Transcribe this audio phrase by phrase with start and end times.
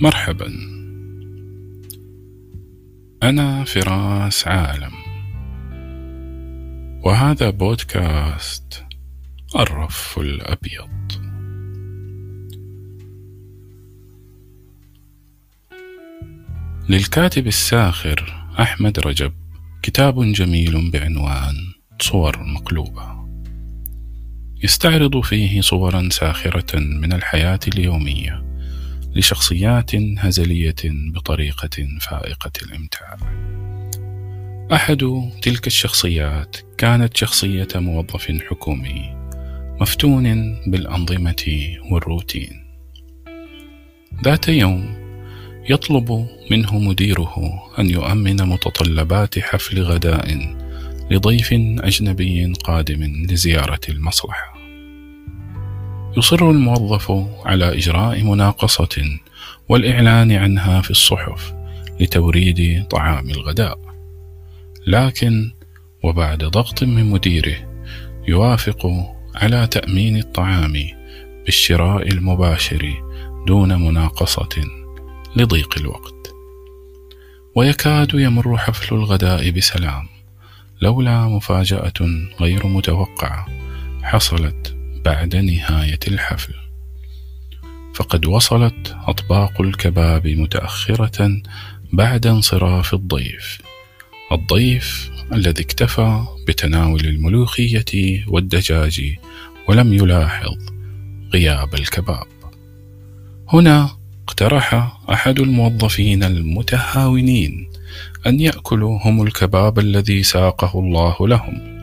[0.00, 0.52] مرحبا.
[3.22, 4.92] أنا فراس عالم.
[7.04, 8.84] وهذا بودكاست
[9.56, 10.88] الرف الأبيض.
[16.88, 19.32] للكاتب الساخر أحمد رجب
[19.82, 21.54] كتاب جميل بعنوان
[22.00, 23.28] صور مقلوبة.
[24.64, 28.47] يستعرض فيه صورا ساخرة من الحياة اليومية.
[29.14, 33.16] لشخصيات هزلية بطريقة فائقة الإمتاع.
[34.72, 39.16] أحد تلك الشخصيات كانت شخصية موظف حكومي
[39.80, 42.64] مفتون بالأنظمة والروتين.
[44.24, 44.98] ذات يوم
[45.70, 50.56] يطلب منه مديره أن يؤمن متطلبات حفل غداء
[51.10, 54.57] لضيف أجنبي قادم لزيارة المصلحة.
[56.18, 57.12] يصر الموظف
[57.44, 59.18] على إجراء مناقصة
[59.68, 61.54] والإعلان عنها في الصحف
[62.00, 63.78] لتوريد طعام الغداء.
[64.86, 65.50] لكن
[66.02, 67.56] وبعد ضغط من مديره
[68.28, 68.86] يوافق
[69.34, 70.72] على تأمين الطعام
[71.44, 72.94] بالشراء المباشر
[73.46, 74.64] دون مناقصة
[75.36, 76.34] لضيق الوقت.
[77.54, 80.08] ويكاد يمر حفل الغداء بسلام
[80.82, 83.46] لولا مفاجأة غير متوقعة
[84.02, 84.77] حصلت
[85.08, 86.54] بعد نهاية الحفل.
[87.94, 91.42] فقد وصلت أطباق الكباب متأخرة
[91.92, 93.58] بعد انصراف الضيف.
[94.32, 99.14] الضيف الذي اكتفى بتناول الملوخية والدجاج
[99.68, 100.56] ولم يلاحظ
[101.34, 102.26] غياب الكباب.
[103.48, 103.90] هنا
[104.28, 107.70] اقترح أحد الموظفين المتهاونين
[108.26, 111.78] أن يأكلوا هم الكباب الذي ساقه الله لهم.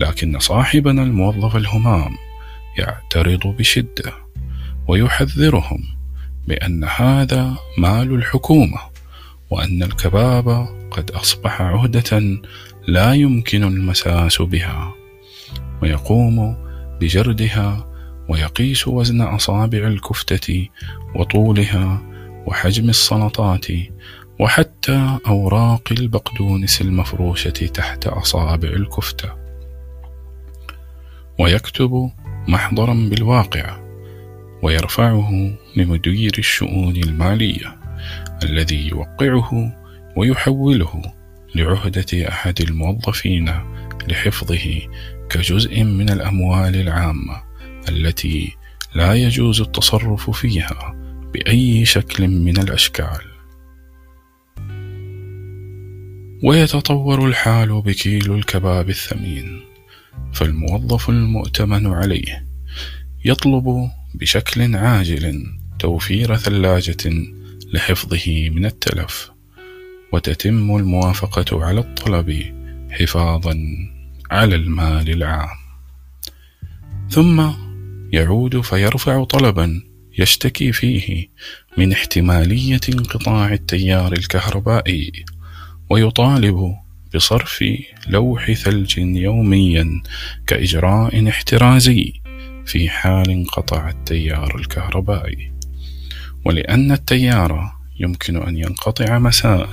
[0.00, 2.27] لكن صاحبنا الموظف الهمام
[2.78, 4.12] يعترض بشدة
[4.88, 5.84] ويحذرهم
[6.48, 8.78] بأن هذا مال الحكومة
[9.50, 12.40] وأن الكباب قد أصبح عهدة
[12.88, 14.92] لا يمكن المساس بها
[15.82, 16.56] ويقوم
[17.00, 17.88] بجردها
[18.28, 20.68] ويقيس وزن أصابع الكفتة
[21.14, 22.02] وطولها
[22.46, 23.66] وحجم السلطات
[24.40, 29.28] وحتى أوراق البقدونس المفروشة تحت أصابع الكفتة.
[31.38, 32.10] ويكتب
[32.48, 33.78] محضرا بالواقع
[34.62, 35.30] ويرفعه
[35.76, 37.78] لمدير الشؤون المالية
[38.42, 39.76] الذي يوقعه
[40.16, 41.02] ويحوله
[41.54, 43.54] لعهدة أحد الموظفين
[44.08, 44.80] لحفظه
[45.30, 47.42] كجزء من الأموال العامة
[47.88, 48.56] التي
[48.94, 50.94] لا يجوز التصرف فيها
[51.34, 53.20] بأي شكل من الأشكال.
[56.42, 59.67] ويتطور الحال بكيلو الكباب الثمين
[60.32, 62.46] فالموظف المؤتمن عليه
[63.24, 65.46] يطلب بشكل عاجل
[65.78, 67.12] توفير ثلاجة
[67.72, 69.30] لحفظه من التلف
[70.12, 72.42] وتتم الموافقة على الطلب
[72.90, 73.58] حفاظا
[74.30, 75.56] على المال العام.
[77.10, 77.50] ثم
[78.12, 79.82] يعود فيرفع طلبا
[80.18, 81.28] يشتكي فيه
[81.78, 85.12] من احتمالية انقطاع التيار الكهربائي
[85.90, 86.74] ويطالب
[87.14, 87.64] بصرف
[88.08, 90.02] لوح ثلج يوميا
[90.46, 92.12] كإجراء احترازي
[92.66, 95.52] في حال انقطع التيار الكهربائي.
[96.44, 99.68] ولأن التيار يمكن أن ينقطع مساء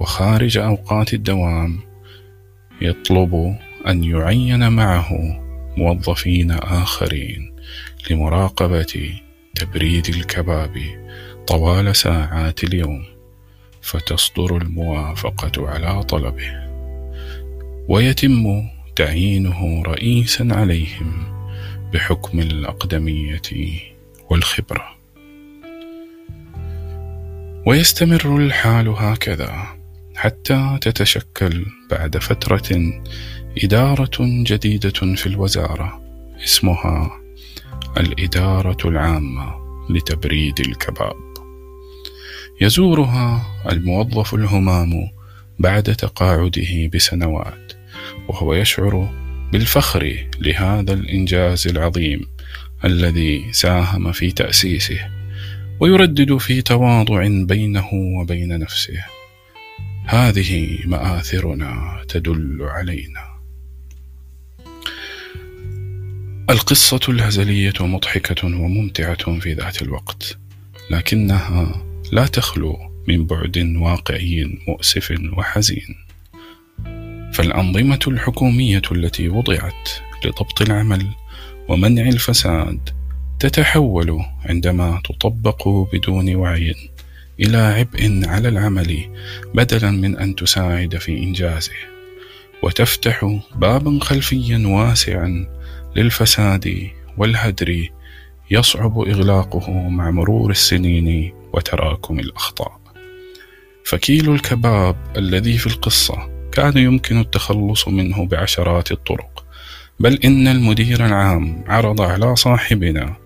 [0.00, 1.80] وخارج أوقات الدوام
[2.82, 3.56] يطلب
[3.86, 5.08] أن يعين معه
[5.76, 7.56] موظفين آخرين
[8.10, 9.20] لمراقبة
[9.54, 10.74] تبريد الكباب
[11.46, 13.19] طوال ساعات اليوم.
[13.82, 16.70] فتصدر الموافقة على طلبه.
[17.88, 21.40] ويتم تعيينه رئيسا عليهم
[21.92, 23.42] بحكم الأقدمية
[24.30, 25.00] والخبرة.
[27.66, 29.80] ويستمر الحال هكذا
[30.16, 33.02] حتى تتشكل بعد فترة
[33.64, 36.02] إدارة جديدة في الوزارة
[36.44, 37.10] اسمها
[37.96, 39.54] الإدارة العامة
[39.90, 41.29] لتبريد الكباب.
[42.60, 45.08] يزورها الموظف الهمام
[45.58, 47.72] بعد تقاعده بسنوات
[48.28, 49.14] وهو يشعر
[49.52, 52.26] بالفخر لهذا الإنجاز العظيم
[52.84, 55.10] الذي ساهم في تأسيسه
[55.80, 59.04] ويردد في تواضع بينه وبين نفسه.
[60.06, 63.30] هذه مآثرنا تدل علينا.
[66.50, 70.38] القصة الهزلية مضحكة وممتعة في ذات الوقت
[70.90, 72.76] لكنها لا تخلو
[73.08, 75.96] من بعد واقعي مؤسف وحزين.
[77.32, 79.90] فالأنظمة الحكومية التي وضعت
[80.24, 81.06] لضبط العمل
[81.68, 82.88] ومنع الفساد
[83.38, 86.74] تتحول عندما تطبق بدون وعي
[87.40, 89.08] إلى عبء على العمل
[89.54, 91.72] بدلا من أن تساعد في إنجازه.
[92.62, 95.46] وتفتح بابا خلفيا واسعا
[95.96, 97.88] للفساد والهدر
[98.50, 102.80] يصعب إغلاقه مع مرور السنين وتراكم الأخطاء.
[103.84, 109.44] فكيل الكباب الذي في القصة كان يمكن التخلص منه بعشرات الطرق
[110.00, 113.16] بل إن المدير العام عرض على صاحبنا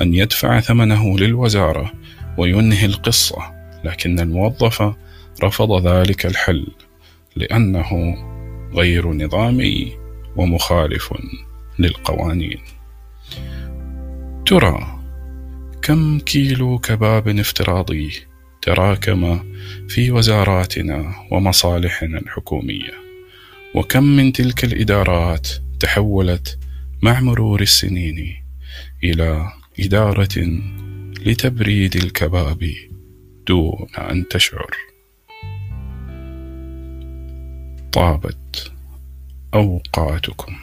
[0.00, 1.92] أن يدفع ثمنه للوزارة
[2.38, 3.54] وينهي القصة
[3.84, 4.94] لكن الموظف
[5.42, 6.66] رفض ذلك الحل
[7.36, 8.16] لأنه
[8.74, 9.92] غير نظامي
[10.36, 11.14] ومخالف
[11.78, 12.60] للقوانين.
[14.46, 14.93] ترى
[15.84, 18.12] كم كيلو كباب افتراضي
[18.62, 19.44] تراكم
[19.88, 22.92] في وزاراتنا ومصالحنا الحكومية؟
[23.74, 25.48] وكم من تلك الإدارات
[25.80, 26.58] تحولت
[27.02, 28.36] مع مرور السنين
[29.04, 30.62] إلى إدارة
[31.26, 32.70] لتبريد الكباب
[33.46, 34.76] دون أن تشعر؟
[37.92, 38.72] طابت
[39.54, 40.56] أوقاتكم.